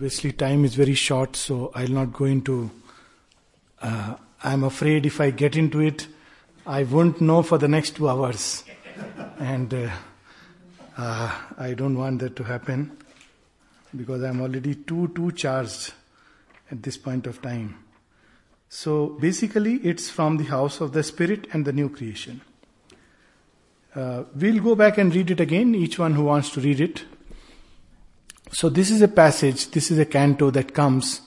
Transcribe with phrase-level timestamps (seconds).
[0.00, 2.70] obviously, time is very short, so I'll not go into.
[3.82, 6.06] Uh, I'm afraid if I get into it,
[6.66, 8.64] I won't know for the next two hours.
[9.38, 9.90] and uh,
[10.96, 12.96] uh, I don't want that to happen
[13.94, 15.92] because I'm already too, too charged
[16.70, 17.84] at this point of time.
[18.70, 22.40] So basically, it's from the house of the Spirit and the new creation.
[23.94, 27.04] Uh, we'll go back and read it again, each one who wants to read it.
[28.52, 31.20] So, this is a passage, this is a canto that comes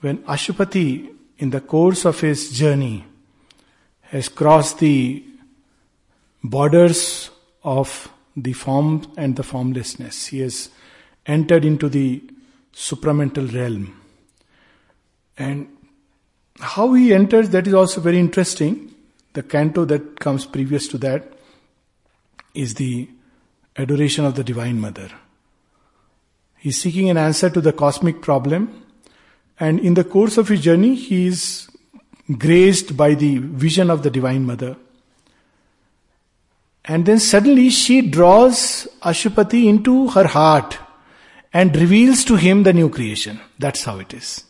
[0.00, 3.04] when Aswapati, in the course of his journey,
[4.02, 5.24] has crossed the
[6.42, 7.30] borders
[7.64, 10.26] of the form and the formlessness.
[10.26, 10.70] He has
[11.26, 12.22] entered into the
[12.74, 14.00] supramental realm.
[15.36, 15.68] And
[16.60, 18.94] how he enters, that is also very interesting.
[19.32, 21.32] The canto that comes previous to that
[22.54, 23.08] is the
[23.76, 25.10] adoration of the Divine Mother.
[26.58, 28.84] He's seeking an answer to the cosmic problem,
[29.60, 31.68] and in the course of his journey, he is
[32.36, 34.76] graced by the vision of the Divine Mother.
[36.84, 40.78] And then suddenly she draws Aswapati into her heart
[41.52, 43.40] and reveals to him the new creation.
[43.58, 44.44] That's how it is.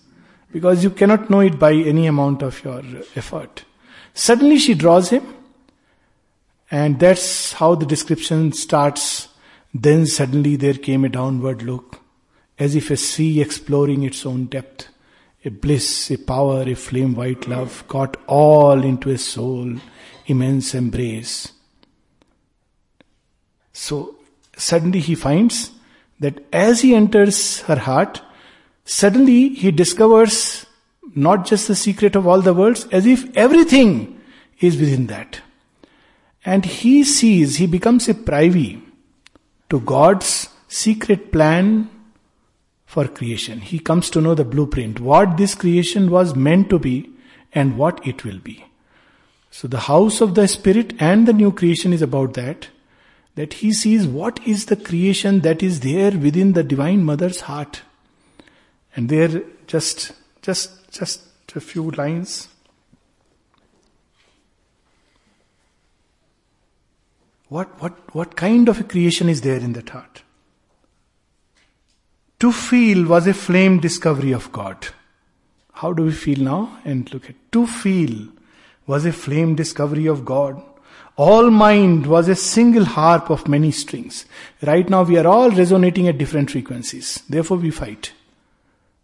[0.53, 2.83] Because you cannot know it by any amount of your
[3.17, 3.65] effort.
[4.15, 5.35] Suddenly she draws him,
[6.71, 9.29] and that's how the description starts
[9.75, 11.98] then suddenly there came a downward look,
[12.59, 14.89] as if a sea exploring its own depth.
[15.45, 19.75] A bliss, a power, a flame white love caught all into a soul,
[20.27, 21.53] immense embrace.
[23.73, 24.17] So
[24.57, 25.71] suddenly he finds
[26.19, 28.21] that as he enters her heart,
[28.85, 30.67] suddenly he discovers
[31.15, 34.21] not just the secret of all the worlds, as if everything
[34.61, 35.41] is within that.
[36.45, 38.83] And he sees, he becomes a privy
[39.71, 41.89] to God's secret plan
[42.89, 43.61] for creation.
[43.61, 47.11] He comes to know the blueprint, what this creation was meant to be
[47.53, 48.65] and what it will be.
[49.51, 52.69] So the house of the spirit and the new creation is about that.
[53.35, 57.83] That he sees what is the creation that is there within the divine mother's heart.
[58.97, 61.25] And there just, just, just
[61.55, 62.49] a few lines.
[67.51, 70.23] What, what, what kind of a creation is there in that heart?
[72.41, 74.89] To feel was a flame discovery of God.
[75.73, 76.79] How do we feel now?
[76.85, 78.29] And look at to feel
[78.87, 80.63] was a flame discovery of God.
[81.17, 84.25] All mind was a single harp of many strings.
[84.63, 87.25] Right now we are all resonating at different frequencies.
[87.29, 88.13] Therefore we fight.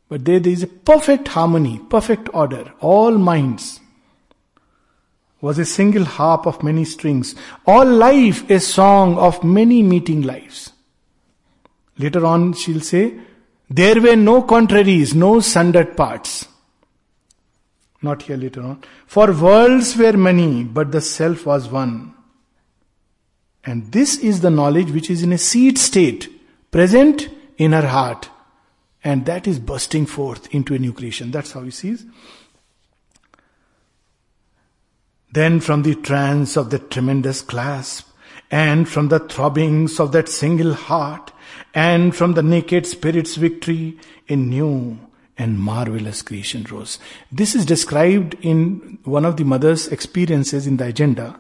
[0.09, 2.73] But there, there is a perfect harmony, perfect order.
[2.79, 3.81] All minds
[5.41, 7.35] was a single harp of many strings.
[7.67, 10.71] All life a song of many meeting lives.
[11.99, 13.15] Later on, she'll say,
[13.71, 16.47] there were no contraries, no sundered parts.
[18.03, 18.83] Not here later on.
[19.07, 22.15] For worlds were many, but the self was one.
[23.65, 26.31] And this is the knowledge which is in a seed state,
[26.71, 28.29] present in her heart.
[29.03, 31.31] And that is bursting forth into a new creation.
[31.31, 32.05] That's how he sees.
[35.33, 38.09] Then from the trance of the tremendous clasp,
[38.55, 41.33] and from the throbbings of that single heart,
[41.75, 43.99] and from the naked spirit's victory,
[44.29, 44.97] a new
[45.37, 47.01] and marvelous creation rose.
[47.33, 51.37] This is described in one of the mother's experiences in the agenda,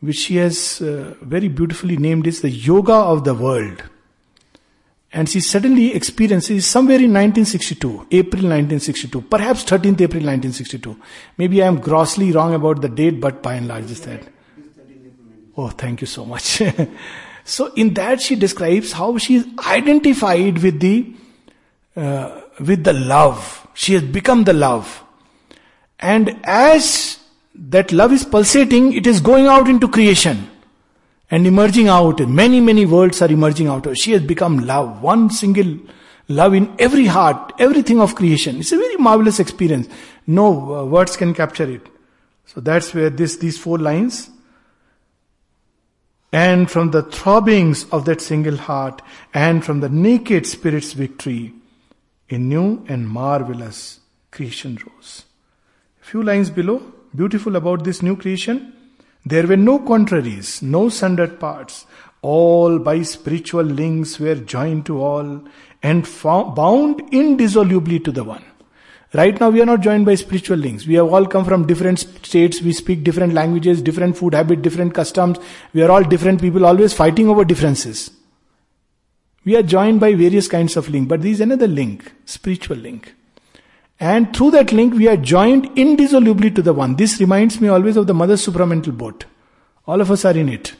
[0.00, 3.84] which she has uh, very beautifully named as the yoga of the world.
[5.12, 10.98] And she suddenly experiences somewhere in 1962, April 1962, perhaps 13th April 1962.
[11.38, 14.26] Maybe I am grossly wrong about the date, but by and large is that.
[15.60, 16.62] Oh, thank you so much.
[17.44, 21.12] so in that she describes how she is identified with the,
[21.96, 23.66] uh, with the love.
[23.74, 25.04] She has become the love.
[25.98, 27.18] And as
[27.54, 30.48] that love is pulsating, it is going out into creation
[31.30, 32.26] and emerging out.
[32.26, 33.86] Many, many worlds are emerging out.
[33.98, 35.78] She has become love, one single
[36.28, 38.60] love in every heart, everything of creation.
[38.60, 39.88] It's a very marvelous experience.
[40.26, 41.86] No uh, words can capture it.
[42.46, 44.30] So that's where this, these four lines.
[46.32, 49.02] And from the throbbings of that single heart,
[49.34, 51.54] and from the naked spirit's victory,
[52.30, 54.00] a new and marvelous
[54.30, 55.24] creation rose.
[56.00, 56.80] A few lines below,
[57.14, 58.72] beautiful about this new creation.
[59.26, 61.86] There were no contraries, no sundered parts.
[62.22, 65.42] All by spiritual links were joined to all
[65.82, 68.44] and found, bound indissolubly to the one.
[69.12, 70.86] Right now we are not joined by spiritual links.
[70.86, 72.62] We have all come from different states.
[72.62, 75.38] We speak different languages, different food habit, different customs.
[75.72, 78.12] We are all different people, always fighting over differences.
[79.44, 83.14] We are joined by various kinds of link, but there is another link, spiritual link.
[83.98, 86.94] And through that link, we are joined indissolubly to the one.
[86.94, 89.24] This reminds me always of the mother supramental boat.
[89.86, 90.74] All of us are in it.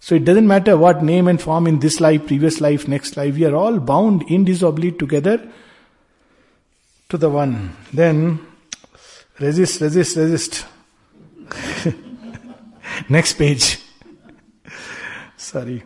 [0.00, 3.34] So it doesn't matter what name and form in this life, previous life, next life,
[3.34, 5.50] we are all bound indissolubly together
[7.10, 7.76] to the one.
[7.92, 8.40] Then
[9.38, 10.66] resist, resist, resist.
[13.08, 13.78] next page.
[15.36, 15.82] Sorry.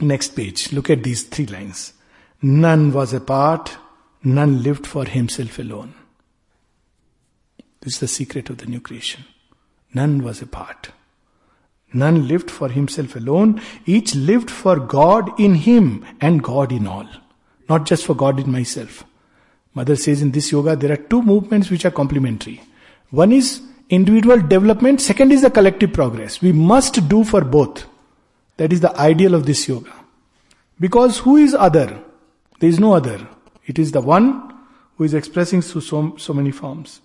[0.00, 0.72] Next page.
[0.72, 1.92] Look at these three lines.
[2.40, 3.76] None was apart,
[4.22, 5.92] none lived for himself alone.
[7.80, 9.24] This is the secret of the new creation.
[9.92, 10.90] None was apart.
[11.92, 13.60] None lived for himself alone.
[13.86, 17.08] Each lived for God in him and God in all.
[17.68, 19.04] Not just for God in myself.
[19.74, 22.60] Mother says in this yoga there are two movements which are complementary.
[23.10, 26.42] One is individual development, second is the collective progress.
[26.42, 27.84] We must do for both.
[28.56, 29.92] That is the ideal of this yoga.
[30.80, 32.00] Because who is other?
[32.58, 33.26] There is no other.
[33.66, 34.54] It is the one
[34.96, 37.00] who is expressing through so, so many forms.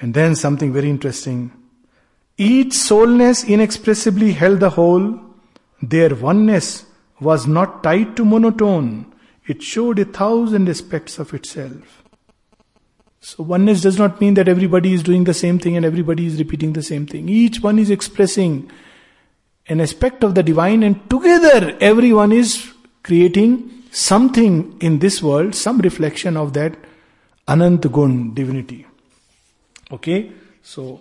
[0.00, 1.52] And then something very interesting.
[2.36, 5.20] Each soulness inexpressibly held the whole.
[5.80, 6.84] Their oneness
[7.20, 9.13] was not tied to monotone.
[9.46, 12.02] It showed a thousand aspects of itself.
[13.20, 16.38] So oneness does not mean that everybody is doing the same thing and everybody is
[16.38, 17.28] repeating the same thing.
[17.28, 18.70] Each one is expressing
[19.66, 25.78] an aspect of the divine and together everyone is creating something in this world, some
[25.78, 26.76] reflection of that
[27.48, 28.86] Anant Gun divinity.
[29.90, 30.32] Okay?
[30.62, 31.00] So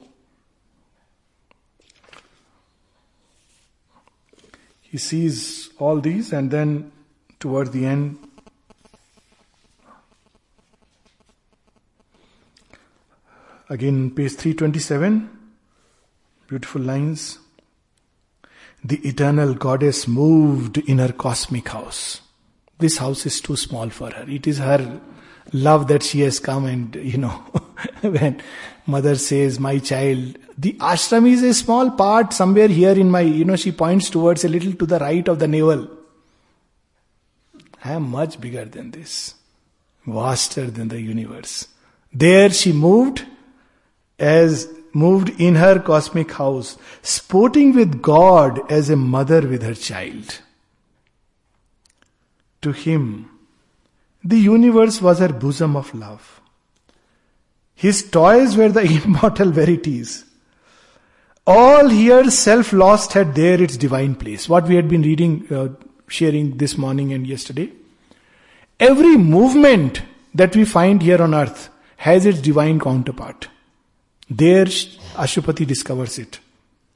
[4.82, 6.92] he sees all these and then
[7.40, 8.18] towards the end
[13.74, 15.30] again page 327
[16.48, 17.40] beautiful lines.
[18.84, 22.22] The eternal goddess moved in her cosmic house.
[22.78, 24.26] This house is too small for her.
[24.30, 25.02] It is her
[25.54, 27.30] love that she has come and you know
[28.02, 28.42] when
[28.86, 33.46] mother says my child the ashram is a small part somewhere here in my you
[33.46, 35.90] know she points towards a little to the right of the navel.
[37.84, 39.36] I am much bigger than this
[40.06, 41.68] vaster than the universe.
[42.14, 43.26] There she moved
[44.30, 50.40] as moved in her cosmic house sporting with god as a mother with her child
[52.62, 53.06] to him
[54.24, 56.42] the universe was her bosom of love.
[57.76, 60.26] His toys were the immortal verities.
[61.46, 64.48] All here self lost had there its divine place.
[64.48, 65.70] What we had been reading, uh,
[66.08, 67.72] sharing this morning and yesterday.
[68.80, 70.02] Every movement
[70.34, 73.50] that we find here on earth has its divine counterpart.
[74.30, 76.40] There Aswapati discovers it.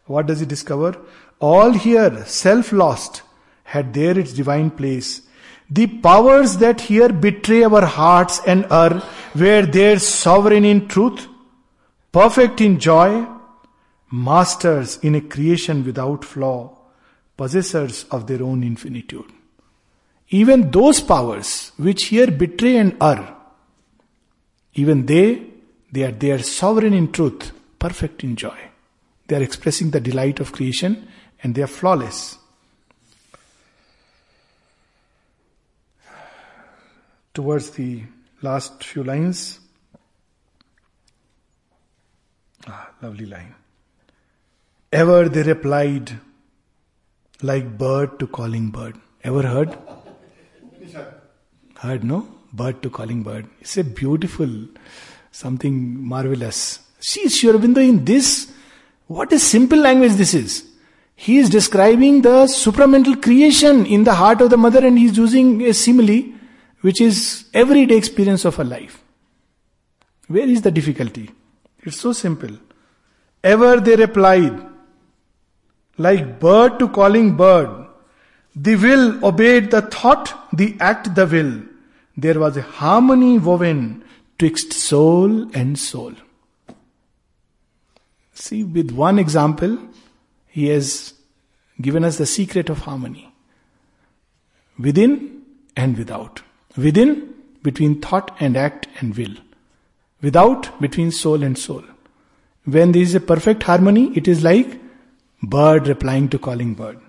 [0.06, 0.98] What does he discover?
[1.40, 3.22] All here, self lost,
[3.64, 5.22] had there its divine place
[5.70, 9.04] the powers that here betray our hearts and are,
[9.36, 11.28] were there sovereign in truth,
[12.12, 13.28] perfect in joy,
[14.10, 16.74] masters in a creation without flaw,
[17.36, 19.30] possessors of their own infinitude.
[20.30, 23.36] Even those powers which here betray and are,
[24.74, 25.48] even they,
[25.92, 28.58] they are they are sovereign in truth, perfect in joy.
[29.28, 31.08] They are expressing the delight of creation
[31.44, 32.38] and they are flawless.
[37.38, 38.02] towards the
[38.42, 39.60] last few lines.
[42.68, 43.54] Ah, lovely line.
[44.92, 46.14] Ever they replied,
[47.50, 48.98] like bird to calling bird.
[49.24, 49.78] Ever heard?
[51.84, 52.28] Heard, no?
[52.54, 53.46] Bird to calling bird.
[53.62, 54.50] It's a beautiful,
[55.38, 56.80] something marvelous.
[57.00, 58.52] See, Sri Aurobindo in this,
[59.06, 60.66] what a simple language this is.
[61.16, 65.18] He is describing the supramental creation in the heart of the mother and he is
[65.18, 66.24] using a simile
[66.82, 69.04] which is everyday experience of a life.
[70.28, 71.30] Where is the difficulty?
[71.84, 72.58] It's so simple.
[73.44, 74.60] Ever they replied,
[75.98, 77.88] like bird to calling bird,
[78.56, 81.62] the will obeyed the thought, the act the will.
[82.16, 84.04] There was a harmony woven
[84.38, 86.14] twixt soul and soul.
[88.34, 89.80] See, with one example,
[90.48, 91.14] he has
[91.82, 93.32] given us the secret of harmony
[94.80, 95.42] within
[95.76, 96.42] and without.
[96.76, 99.36] Within, between thought and act and will.
[100.22, 101.84] Without, between soul and soul.
[102.66, 104.80] When there is a perfect harmony, it is like
[105.42, 107.00] bird replying to calling bird.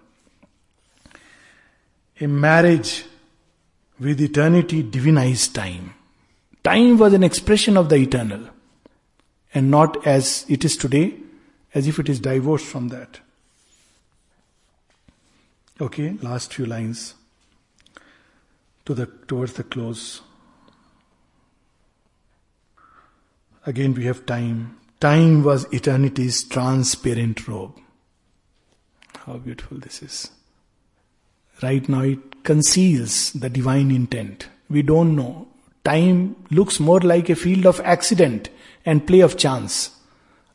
[2.21, 3.05] A marriage
[3.99, 5.95] with eternity divinized time.
[6.69, 8.43] Time was an expression of the eternal
[9.55, 11.15] and not as it is today,
[11.75, 13.21] as if it is divorced from that.
[15.81, 17.15] Okay, last few lines.
[18.85, 20.23] to the towards the close.
[23.67, 24.79] Again, we have time.
[25.01, 27.79] Time was eternity's transparent robe.
[29.27, 30.31] How beautiful this is.
[31.63, 34.49] Right now, it conceals the divine intent.
[34.71, 35.48] We don't know.
[35.89, 38.51] Time looks more like a field of accident
[38.85, 39.93] and play of chance.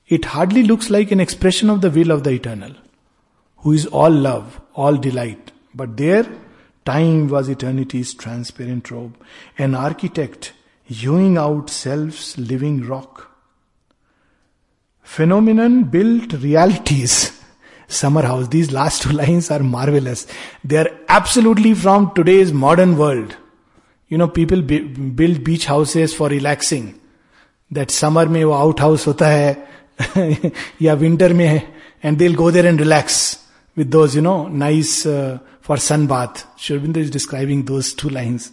[0.08, 2.74] It hardly looks like an expression of the will of the eternal,
[3.58, 5.52] who is all love, all delight.
[5.74, 6.28] But there,
[6.86, 9.18] time was eternity's transparent robe,
[9.58, 13.32] an architect hewing out self's living rock.
[15.02, 17.42] Phenomenon built realities.
[17.88, 18.50] Summer house.
[18.50, 20.28] These last two lines are marvelous.
[20.64, 23.38] They are absolutely from today's modern world.
[24.13, 26.95] You know, people build beach houses for relaxing.
[27.71, 29.69] That summer में वो out house होता है
[30.83, 31.75] या winter में है
[32.05, 33.19] and they go there and relax
[33.79, 36.45] with those, you know, nice uh, for sun bath.
[36.57, 38.51] Sri Aurobindo is describing those two lines.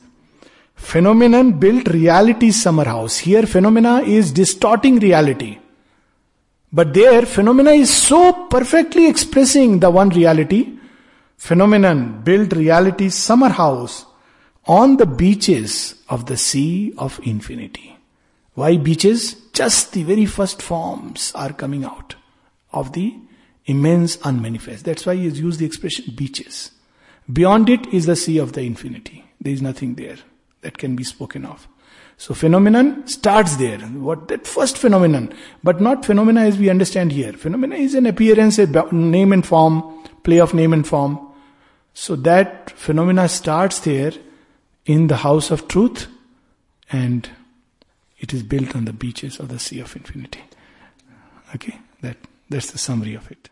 [0.76, 3.18] Phenomenon built reality summer house.
[3.18, 5.58] Here, phenomena is distorting reality.
[6.72, 10.78] But there, phenomena is so perfectly expressing the one reality.
[11.38, 14.06] Phenomenon built reality summer house
[14.71, 17.99] on the beaches of the sea of infinity.
[18.55, 19.35] Why beaches?
[19.53, 22.15] Just the very first forms are coming out
[22.73, 23.17] of the
[23.67, 24.85] immense unmanifest.
[24.85, 26.71] That's why he has used the expression beaches.
[27.33, 29.25] Beyond it is the sea of the infinity.
[29.41, 30.19] There is nothing there
[30.61, 31.67] that can be spoken of.
[32.17, 33.79] So phenomenon starts there.
[33.79, 35.35] What that first phenomenon,
[35.65, 37.33] but not phenomena as we understand here.
[37.33, 41.19] Phenomena is an appearance, a name and form, play of name and form.
[41.93, 44.13] So that phenomena starts there
[44.87, 46.07] in the house of truth
[46.91, 47.31] and
[48.19, 50.43] it is built on the beaches of the sea of infinity.
[51.55, 52.17] Okay, that
[52.49, 53.49] that's the summary of it.